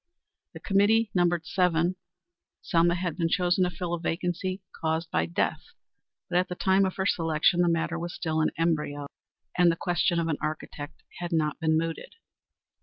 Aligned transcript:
The 0.53 0.59
committee 0.59 1.11
numbered 1.13 1.45
seven. 1.45 1.95
Selma 2.63 2.95
had 2.95 3.17
been 3.17 3.29
chosen 3.29 3.65
to 3.65 3.69
fill 3.69 3.93
a 3.93 3.99
vacancy 3.99 4.63
caused 4.81 5.11
by 5.11 5.27
death, 5.27 5.61
but 6.27 6.39
at 6.39 6.47
the 6.49 6.55
time 6.55 6.85
of 6.85 6.95
her 6.95 7.05
selection 7.05 7.61
the 7.61 7.69
matter 7.69 7.99
was 7.99 8.15
still 8.15 8.41
in 8.41 8.49
embryo, 8.57 9.05
and 9.59 9.71
the 9.71 9.75
question 9.75 10.19
of 10.19 10.27
an 10.27 10.39
architect 10.41 11.03
had 11.19 11.31
not 11.31 11.59
been 11.59 11.77
mooted. 11.77 12.15